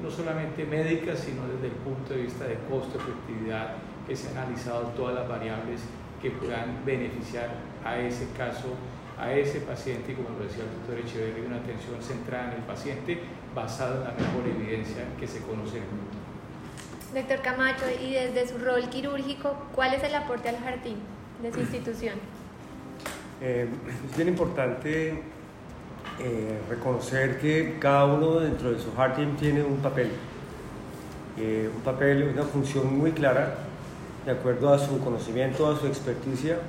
no 0.03 0.11
solamente 0.11 0.65
médica, 0.65 1.15
sino 1.15 1.43
desde 1.47 1.67
el 1.67 1.75
punto 1.85 2.15
de 2.15 2.23
vista 2.23 2.47
de 2.47 2.57
costo, 2.71 2.99
efectividad, 2.99 3.75
que 4.07 4.17
se 4.17 4.31
han 4.31 4.39
analizado 4.39 4.85
todas 4.97 5.15
las 5.15 5.29
variables 5.29 5.83
que 6.23 6.31
puedan 6.31 6.83
beneficiar 6.87 7.51
a 7.85 7.99
ese 7.99 8.29
caso 8.35 8.69
a 9.19 9.33
ese 9.33 9.61
paciente 9.61 10.13
y 10.13 10.15
como 10.15 10.31
lo 10.31 10.45
decía 10.45 10.65
el 10.65 10.71
doctor 10.79 10.99
Echeverri, 10.99 11.47
una 11.47 11.57
atención 11.57 12.03
centrada 12.03 12.53
en 12.53 12.59
el 12.59 12.63
paciente 12.65 13.21
basada 13.55 13.97
en 13.97 14.05
la 14.05 14.11
mejor 14.13 14.47
evidencia 14.47 15.05
que 15.19 15.27
se 15.27 15.41
conoce 15.41 15.79
en 15.79 15.85
el 15.85 15.89
mundo. 15.89 16.27
Doctor 17.15 17.41
Camacho, 17.41 17.85
y 18.03 18.13
desde 18.13 18.49
su 18.49 18.59
rol 18.59 18.89
quirúrgico, 18.91 19.57
¿cuál 19.75 19.95
es 19.95 20.03
el 20.03 20.15
aporte 20.15 20.49
al 20.51 20.59
jardín 20.59 20.99
de 21.43 21.53
su 21.53 21.61
institución? 21.61 22.15
Eh, 23.39 23.69
es 24.11 24.17
bien 24.17 24.29
importante 24.29 25.23
eh, 26.19 26.59
reconocer 26.71 27.39
que 27.39 27.77
cada 27.79 28.07
uno 28.07 28.41
dentro 28.41 28.73
de 28.73 28.79
su 28.79 28.95
jardín 28.95 29.37
tiene 29.37 29.63
un 29.63 29.77
papel, 29.77 30.09
eh, 31.37 31.69
un 31.77 31.83
papel, 31.83 32.31
una 32.33 32.45
función 32.45 32.97
muy 32.97 33.13
clara, 33.13 33.59
de 34.25 34.31
acuerdo 34.31 34.73
a 34.73 34.79
su 34.79 34.99
conocimiento, 35.01 35.71
a 35.71 35.79
su 35.79 35.87
experticia 35.87 36.61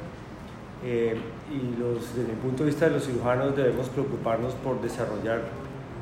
eh, 0.85 1.17
y 1.51 1.79
los, 1.79 2.15
desde 2.15 2.31
el 2.31 2.37
punto 2.37 2.63
de 2.63 2.69
vista 2.69 2.85
de 2.85 2.91
los 2.91 3.05
cirujanos 3.05 3.55
debemos 3.55 3.89
preocuparnos 3.89 4.53
por 4.53 4.79
desarrollar 4.81 5.41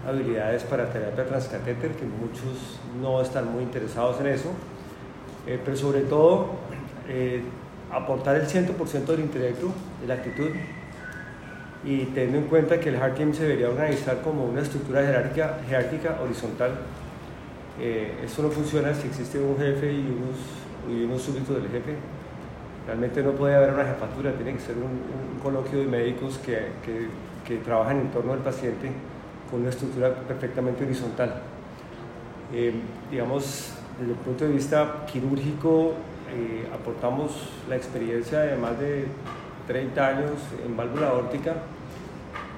habilidades 0.05 0.63
para 0.63 0.91
terapia 0.91 1.25
transcatéter, 1.25 1.91
que 1.91 2.05
muchos 2.05 2.79
no 3.01 3.21
están 3.21 3.51
muy 3.51 3.63
interesados 3.63 4.19
en 4.19 4.27
eso, 4.27 4.49
eh, 5.47 5.59
pero 5.63 5.77
sobre 5.77 6.01
todo 6.01 6.49
eh, 7.07 7.41
aportar 7.91 8.35
el 8.35 8.47
100% 8.47 9.05
del 9.05 9.21
intelecto, 9.21 9.71
de 10.01 10.07
la 10.07 10.15
actitud, 10.15 10.49
y 11.83 12.05
teniendo 12.05 12.39
en 12.39 12.45
cuenta 12.45 12.79
que 12.79 12.89
el 12.89 12.99
Team 13.13 13.33
se 13.33 13.43
debería 13.43 13.69
organizar 13.69 14.21
como 14.21 14.45
una 14.45 14.61
estructura 14.61 15.01
jerárquica, 15.05 16.19
horizontal. 16.21 16.71
eso 17.79 18.41
no 18.41 18.49
funciona 18.49 18.93
si 18.93 19.07
existe 19.07 19.39
un 19.39 19.55
jefe 19.55 19.93
y 19.93 19.99
unos, 19.99 20.35
y 20.89 21.03
unos 21.03 21.21
súbditos 21.21 21.61
del 21.61 21.69
jefe, 21.69 21.95
Realmente 22.85 23.23
no 23.23 23.31
puede 23.31 23.55
haber 23.55 23.73
una 23.73 23.83
jefatura, 23.83 24.31
tiene 24.33 24.53
que 24.53 24.59
ser 24.59 24.75
un, 24.77 25.39
coloquio 25.41 25.79
de 25.79 25.85
médicos 25.85 26.39
que, 26.39 26.69
que, 26.83 27.57
trabajan 27.57 27.99
en 27.99 28.09
torno 28.09 28.33
al 28.33 28.39
paciente 28.39 28.91
con 29.49 29.61
una 29.61 29.69
estructura 29.69 30.13
perfectamente 30.13 30.83
horizontal. 30.83 31.41
Eh, 32.53 32.73
digamos, 33.11 33.71
desde 33.99 34.11
el 34.11 34.17
punto 34.19 34.45
de 34.45 34.51
vista 34.51 35.05
quirúrgico, 35.11 35.93
eh, 36.33 36.67
aportamos 36.73 37.49
la 37.69 37.75
experiencia 37.75 38.39
de 38.39 38.55
más 38.55 38.79
de 38.79 39.05
30 39.67 40.07
años 40.07 40.31
en 40.65 40.75
válvula 40.75 41.13
órtica, 41.13 41.53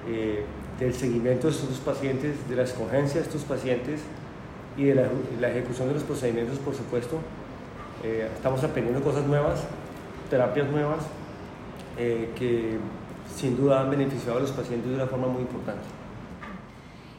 eh, 0.10 0.44
del 0.80 0.94
seguimiento 0.94 1.48
de 1.48 1.54
estos 1.54 1.80
pacientes, 1.80 2.48
de 2.50 2.56
la 2.56 2.64
escogencia 2.64 3.22
de 3.22 3.28
estos 3.28 3.44
pacientes 3.44 4.02
y 4.78 4.86
de 4.86 5.10
la 5.42 5.50
ejecución 5.50 5.88
de 5.88 5.96
los 5.96 6.04
procedimientos, 6.04 6.60
por 6.60 6.76
supuesto. 6.76 7.18
estamos 8.04 8.64
aprendiendo 8.64 9.04
cosas 9.04 9.26
nuevas, 9.26 9.66
terapias 10.30 10.70
nuevas, 10.70 11.06
que 11.98 12.78
sin 13.36 13.58
duda 13.58 13.82
han 13.82 13.90
beneficiado 13.90 14.38
a 14.38 14.42
los 14.42 14.52
pacientes 14.52 14.90
de 14.90 14.96
una 14.96 15.08
forma 15.08 15.28
muy 15.28 15.42
importante. 15.42 15.84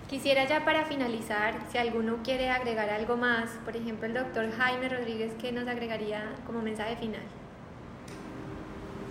Quisiera 0.09 0.47
ya 0.47 0.65
para 0.65 0.85
finalizar, 0.85 1.55
si 1.71 1.77
alguno 1.77 2.19
quiere 2.25 2.49
agregar 2.49 2.88
algo 2.88 3.17
más, 3.17 3.50
por 3.65 3.77
ejemplo 3.77 4.07
el 4.07 4.15
doctor 4.15 4.50
Jaime 4.57 4.88
Rodríguez, 4.88 5.33
¿qué 5.38 5.53
nos 5.53 5.69
agregaría 5.69 6.33
como 6.47 6.62
mensaje 6.62 6.97
final? 6.97 7.21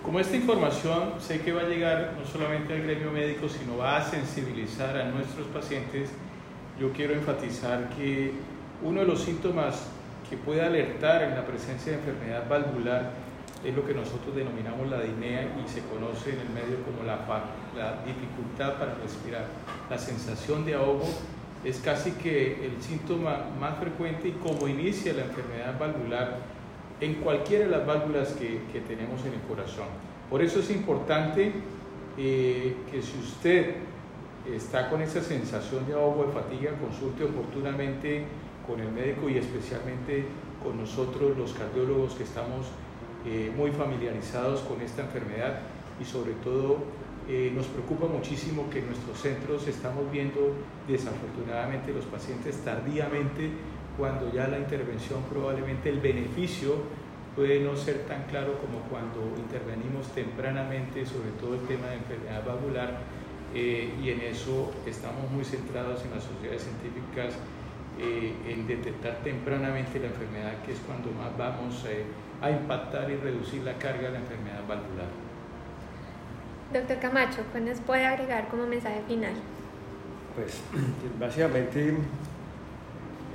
Como 0.04 0.20
esta 0.20 0.36
información 0.38 1.14
sé 1.20 1.42
que 1.42 1.52
va 1.52 1.62
a 1.62 1.66
llegar 1.66 2.16
no 2.18 2.26
solamente 2.26 2.74
al 2.74 2.82
gremio 2.82 3.12
médico, 3.12 3.48
sino 3.48 3.78
va 3.78 3.98
a 3.98 4.04
sensibilizar 4.04 4.98
a 4.98 5.10
nuestros 5.10 5.46
pacientes, 5.48 6.10
yo 6.80 6.92
quiero 6.94 7.14
enfatizar 7.14 7.90
que 7.90 8.34
uno 8.82 9.02
de 9.02 9.06
los 9.06 9.22
síntomas 9.22 9.90
que 10.30 10.38
puede 10.38 10.62
alertar 10.62 11.24
en 11.24 11.36
la 11.36 11.46
presencia 11.46 11.92
de 11.92 12.00
enfermedad 12.00 12.48
valvular 12.50 13.12
es 13.66 13.76
lo 13.76 13.86
que 13.86 13.94
nosotros 13.94 14.36
denominamos 14.36 14.88
la 14.90 15.02
dinea 15.02 15.44
y 15.44 15.68
se 15.68 15.82
conoce 15.82 16.32
en 16.32 16.40
el 16.40 16.50
medio 16.50 16.84
como 16.86 17.04
la, 17.04 17.18
la 17.76 18.04
dificultad 18.06 18.78
para 18.78 18.96
respirar. 18.96 19.46
La 19.90 19.98
sensación 19.98 20.66
de 20.66 20.76
ahogo 20.76 21.08
es 21.64 21.80
casi 21.80 22.12
que 22.12 22.66
el 22.66 22.82
síntoma 22.82 23.46
más 23.60 23.78
frecuente 23.80 24.30
y 24.30 24.32
como 24.34 24.68
inicia 24.68 25.14
la 25.14 25.24
enfermedad 25.24 25.78
valvular 25.80 26.38
en 27.02 27.16
cualquiera 27.16 27.66
de 27.66 27.72
las 27.72 27.86
válvulas 27.86 28.30
que, 28.34 28.62
que 28.72 28.82
tenemos 28.82 29.26
en 29.26 29.34
el 29.34 29.42
corazón. 29.42 29.88
Por 30.30 30.42
eso 30.42 30.60
es 30.60 30.70
importante 30.72 31.52
eh, 32.18 32.76
que 32.92 33.02
si 33.02 33.18
usted 33.20 33.76
está 34.52 34.90
con 34.90 35.02
esa 35.02 35.22
sensación 35.22 35.86
de 35.88 35.94
ahogo, 35.94 36.26
de 36.26 36.34
fatiga, 36.34 36.72
consulte 36.80 37.24
oportunamente 37.24 38.26
con 38.66 38.80
el 38.80 38.92
médico 38.92 39.30
y 39.30 39.38
especialmente 39.38 40.26
con 40.64 40.78
nosotros 40.78 41.38
los 41.38 41.54
cardiólogos 41.54 42.14
que 42.14 42.24
estamos 42.24 42.68
eh, 43.28 43.52
muy 43.58 43.72
familiarizados 43.72 44.62
con 44.62 44.80
esta 44.82 45.02
enfermedad 45.02 45.60
y 46.00 46.06
sobre 46.06 46.32
todo 46.44 46.78
eh, 47.28 47.52
nos 47.54 47.66
preocupa 47.66 48.08
muchísimo 48.08 48.70
que 48.70 48.80
en 48.80 48.86
nuestros 48.86 49.20
centros 49.20 49.68
estamos 49.68 50.10
viendo 50.10 50.54
desafortunadamente 50.88 51.92
los 51.92 52.06
pacientes 52.06 52.56
tardíamente 52.64 53.52
cuando 53.98 54.32
ya 54.32 54.48
la 54.48 54.60
intervención 54.60 55.24
probablemente 55.30 55.90
el 55.90 56.00
beneficio 56.00 56.76
puede 57.36 57.60
no 57.60 57.76
ser 57.76 58.06
tan 58.06 58.24
claro 58.28 58.58
como 58.62 58.80
cuando 58.90 59.20
intervenimos 59.36 60.08
tempranamente 60.16 61.06
sobre 61.06 61.32
todo 61.32 61.56
el 61.56 61.68
tema 61.68 61.88
de 61.88 61.96
enfermedad 61.96 62.46
valvular 62.46 62.98
eh, 63.54 63.94
y 64.02 64.10
en 64.10 64.22
eso 64.22 64.72
estamos 64.86 65.30
muy 65.32 65.44
centrados 65.44 66.06
en 66.06 66.12
las 66.12 66.24
sociedades 66.24 66.64
científicas 66.64 67.34
en 68.00 68.68
detectar 68.68 69.18
tempranamente 69.24 70.00
la 70.00 70.08
enfermedad 70.08 70.54
que 70.66 70.74
es 70.74 70.80
cuando 70.86 71.12
más 71.12 71.36
vamos 71.38 71.84
a 72.42 72.52
impactar 72.52 73.10
y 73.10 73.16
reducir 73.16 73.64
la 73.64 73.74
carga 73.74 74.08
de 74.08 74.12
la 74.12 74.20
enfermedad 74.20 74.62
valvular. 74.68 75.08
Doctor 76.74 77.00
Camacho, 77.00 77.42
¿qué 77.54 77.62
nos 77.62 77.80
puede 77.80 78.06
agregar 78.06 78.50
como 78.50 78.68
mensaje 78.68 79.02
final? 79.08 79.34
Pues 80.36 80.62
básicamente 81.20 81.90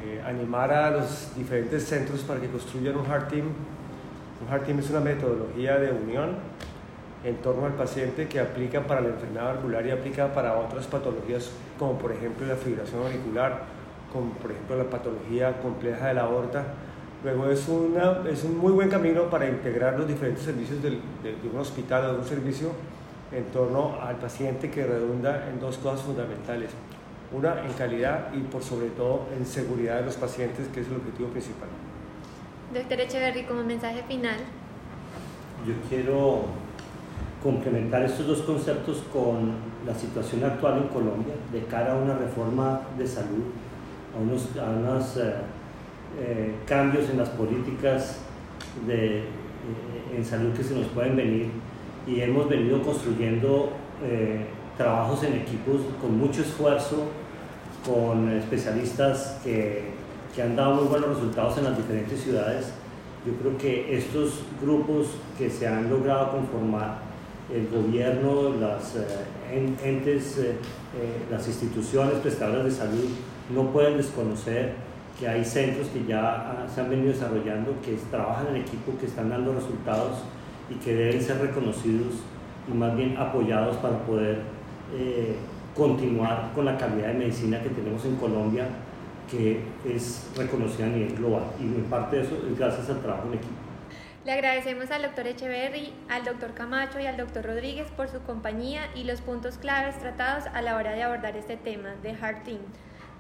eh, 0.04 0.22
animar 0.26 0.72
a 0.72 0.90
los 0.90 1.34
diferentes 1.36 1.84
centros 1.84 2.20
para 2.20 2.40
que 2.40 2.48
construyan 2.48 2.96
un 2.96 3.06
Heart 3.06 3.28
Team. 3.30 3.46
Un 4.42 4.48
Heart 4.48 4.66
Team 4.66 4.78
es 4.80 4.90
una 4.90 5.00
metodología 5.00 5.78
de 5.78 5.92
unión 5.92 6.36
en 7.24 7.36
torno 7.36 7.66
al 7.66 7.72
paciente 7.72 8.26
que 8.28 8.40
aplica 8.40 8.82
para 8.82 9.00
la 9.00 9.08
enfermedad 9.08 9.54
valvular 9.54 9.86
y 9.86 9.90
aplica 9.92 10.34
para 10.34 10.58
otras 10.58 10.86
patologías 10.86 11.52
como 11.78 11.96
por 11.98 12.12
ejemplo 12.12 12.46
la 12.46 12.56
fibrilación 12.56 13.02
auricular, 13.02 13.62
como 14.12 14.32
por 14.34 14.50
ejemplo 14.50 14.76
la 14.76 14.90
patología 14.90 15.60
compleja 15.60 16.08
de 16.08 16.14
la 16.14 16.22
aorta 16.22 16.64
Luego 17.24 17.46
es, 17.46 17.68
una, 17.68 18.28
es 18.28 18.42
un 18.42 18.58
muy 18.58 18.72
buen 18.72 18.88
camino 18.88 19.30
para 19.30 19.48
integrar 19.48 19.96
los 19.96 20.08
diferentes 20.08 20.42
servicios 20.42 20.82
del, 20.82 21.00
de, 21.22 21.36
un 21.48 21.60
hospital 21.60 22.06
o 22.06 22.12
de 22.14 22.18
un 22.18 22.24
servicio 22.24 22.70
en 23.30 23.44
torno 23.44 23.96
al 24.02 24.16
paciente 24.16 24.70
que 24.70 24.84
redunda 24.84 25.48
en 25.48 25.60
dos 25.60 25.78
cosas 25.78 26.02
fundamentales. 26.02 26.70
Una, 27.32 27.64
en 27.64 27.72
calidad 27.74 28.34
y 28.34 28.40
por 28.40 28.62
sobre 28.62 28.88
todo 28.88 29.26
en 29.38 29.46
seguridad 29.46 30.00
de 30.00 30.06
los 30.06 30.16
pacientes, 30.16 30.66
que 30.74 30.80
es 30.80 30.88
el 30.88 30.96
objetivo 30.96 31.28
principal. 31.28 31.68
Doctor 32.74 33.00
Echeverry, 33.00 33.44
como 33.44 33.62
mensaje 33.62 34.02
final. 34.02 34.38
Yo 35.64 35.74
quiero 35.88 36.46
complementar 37.40 38.02
estos 38.02 38.26
dos 38.26 38.42
conceptos 38.42 39.04
con 39.12 39.52
la 39.86 39.94
situación 39.94 40.42
actual 40.44 40.78
en 40.78 40.88
Colombia 40.88 41.34
de 41.52 41.64
cara 41.66 41.92
a 41.92 41.96
una 41.96 42.16
reforma 42.16 42.80
de 42.98 43.06
salud, 43.06 43.44
a, 44.14 44.20
unos, 44.20 45.16
a. 45.16 45.20
Eh, 45.20 45.34
eh, 46.20 46.54
cambios 46.66 47.08
en 47.08 47.16
las 47.16 47.30
políticas 47.30 48.18
de, 48.86 49.20
eh, 49.20 49.22
en 50.14 50.24
salud 50.24 50.52
que 50.52 50.62
se 50.62 50.74
nos 50.74 50.86
pueden 50.88 51.16
venir 51.16 51.46
y 52.06 52.20
hemos 52.20 52.48
venido 52.48 52.82
construyendo 52.82 53.72
trabajos 54.76 55.22
en 55.22 55.34
equipos 55.34 55.80
con 56.00 56.18
mucho 56.18 56.42
esfuerzo, 56.42 57.04
con 57.86 58.28
especialistas 58.32 59.38
que, 59.44 59.90
que 60.34 60.42
han 60.42 60.56
dado 60.56 60.74
muy 60.74 60.88
buenos 60.88 61.10
resultados 61.10 61.56
en 61.58 61.64
las 61.64 61.76
diferentes 61.76 62.20
ciudades. 62.20 62.72
Yo 63.24 63.32
creo 63.34 63.56
que 63.56 63.96
estos 63.96 64.40
grupos 64.60 65.06
que 65.38 65.48
se 65.48 65.68
han 65.68 65.88
logrado 65.88 66.32
conformar, 66.32 66.98
el 67.54 67.68
gobierno, 67.68 68.54
las 68.60 68.96
entes, 69.84 70.40
las 71.30 71.46
instituciones 71.46 72.14
prestadoras 72.14 72.64
de 72.64 72.70
salud, 72.72 73.08
no 73.54 73.70
pueden 73.70 73.96
desconocer 73.96 74.74
que 75.18 75.28
hay 75.28 75.44
centros 75.44 75.88
que 75.88 76.04
ya 76.04 76.20
ah, 76.20 76.66
se 76.72 76.80
han 76.80 76.90
venido 76.90 77.12
desarrollando, 77.12 77.74
que 77.84 77.96
trabajan 78.10 78.48
en 78.48 78.56
equipo, 78.56 78.98
que 78.98 79.06
están 79.06 79.28
dando 79.28 79.54
resultados 79.54 80.18
y 80.70 80.74
que 80.76 80.94
deben 80.94 81.22
ser 81.22 81.38
reconocidos 81.38 82.14
y 82.68 82.74
más 82.74 82.96
bien 82.96 83.16
apoyados 83.16 83.76
para 83.76 83.98
poder 83.98 84.40
eh, 84.94 85.36
continuar 85.76 86.50
con 86.54 86.64
la 86.64 86.76
calidad 86.76 87.08
de 87.08 87.14
medicina 87.14 87.62
que 87.62 87.70
tenemos 87.70 88.04
en 88.04 88.16
Colombia, 88.16 88.66
que 89.30 89.60
es 89.88 90.30
reconocida 90.36 90.86
a 90.86 90.90
nivel 90.90 91.14
global. 91.14 91.44
Y 91.58 91.64
en 91.64 91.84
parte 91.84 92.16
de 92.16 92.22
eso 92.22 92.36
es 92.50 92.58
gracias 92.58 92.88
al 92.90 93.00
trabajo 93.00 93.28
en 93.28 93.34
equipo. 93.34 93.54
Le 94.24 94.32
agradecemos 94.32 94.90
al 94.92 95.02
doctor 95.02 95.26
Echeverry, 95.26 95.92
al 96.08 96.24
doctor 96.24 96.54
Camacho 96.54 97.00
y 97.00 97.06
al 97.06 97.16
doctor 97.16 97.44
Rodríguez 97.44 97.88
por 97.96 98.08
su 98.08 98.20
compañía 98.22 98.82
y 98.94 99.02
los 99.02 99.20
puntos 99.20 99.58
claves 99.58 99.98
tratados 99.98 100.44
a 100.52 100.62
la 100.62 100.76
hora 100.76 100.92
de 100.92 101.02
abordar 101.02 101.36
este 101.36 101.56
tema 101.56 101.94
de 102.02 102.14
Heart 102.14 102.44
Team 102.44 102.60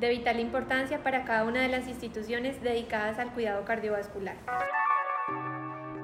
de 0.00 0.10
vital 0.10 0.40
importancia 0.40 1.02
para 1.02 1.24
cada 1.24 1.44
una 1.44 1.60
de 1.60 1.68
las 1.68 1.88
instituciones 1.88 2.62
dedicadas 2.62 3.18
al 3.18 3.32
cuidado 3.32 3.64
cardiovascular. 3.64 4.36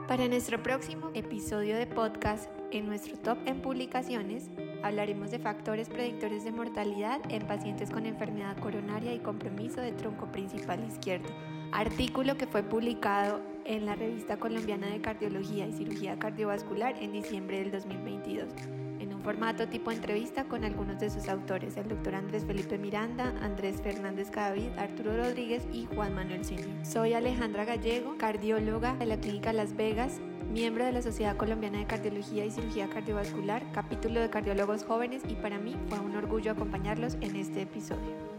Para 0.09 0.27
nuestro 0.27 0.63
próximo 0.63 1.11
episodio 1.13 1.77
de 1.77 1.87
podcast, 1.87 2.49
en 2.71 2.87
nuestro 2.87 3.19
top 3.19 3.39
en 3.45 3.61
publicaciones, 3.61 4.49
hablaremos 4.83 5.31
de 5.31 5.39
factores 5.39 5.91
predictores 5.91 6.45
de 6.45 6.53
mortalidad 6.53 7.21
en 7.29 7.47
pacientes 7.47 7.91
con 7.91 8.07
enfermedad 8.07 8.57
coronaria 8.57 9.13
y 9.13 9.19
compromiso 9.19 9.83
de 9.83 9.93
tronco 9.93 10.33
principal 10.33 10.83
izquierdo, 10.83 11.29
artículo 11.73 12.39
que 12.39 12.47
fue 12.47 12.63
publicado 12.63 13.43
en 13.67 13.85
la 13.85 13.97
revista 13.97 14.39
colombiana 14.39 14.87
de 14.87 15.03
cardiología 15.03 15.67
y 15.67 15.73
cirugía 15.75 16.19
cardiovascular 16.19 16.95
en 17.03 17.13
diciembre 17.13 17.59
del 17.59 17.71
2022 17.71 18.78
formato 19.17 19.69
tipo 19.69 19.91
entrevista 19.91 20.45
con 20.45 20.65
algunos 20.65 20.99
de 20.99 21.11
sus 21.11 21.29
autores, 21.29 21.77
el 21.77 21.89
doctor 21.89 22.15
Andrés 22.15 22.45
Felipe 22.45 22.79
Miranda, 22.79 23.35
Andrés 23.43 23.81
Fernández 23.81 24.31
Cadavid, 24.31 24.71
Arturo 24.79 25.17
Rodríguez 25.17 25.67
y 25.73 25.87
Juan 25.95 26.15
Manuel 26.15 26.45
Senior. 26.45 26.69
Soy 26.85 27.15
Alejandra 27.15 27.65
Gallego, 27.65 28.17
cardióloga 28.19 28.95
de 28.97 29.07
la 29.07 29.19
Clínica 29.19 29.53
Las 29.53 29.77
Vegas, 29.77 30.21
miembro 30.53 30.85
de 30.85 30.93
la 30.93 31.03
Sociedad 31.03 31.37
Colombiana 31.37 31.79
de 31.79 31.87
Cardiología 31.87 32.45
y 32.45 32.51
Cirugía 32.51 32.89
Cardiovascular, 32.89 33.63
capítulo 33.73 34.21
de 34.21 34.31
cardiólogos 34.31 34.85
jóvenes 34.85 35.23
y 35.29 35.35
para 35.35 35.59
mí 35.59 35.77
fue 35.89 36.01
un 36.01 36.17
orgullo 36.17 36.53
acompañarlos 36.53 37.17
en 37.21 37.37
este 37.37 37.63
episodio. 37.63 38.38